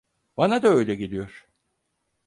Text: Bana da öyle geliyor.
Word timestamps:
Bana 0.37 0.63
da 0.63 0.67
öyle 0.67 0.95
geliyor. 0.95 1.45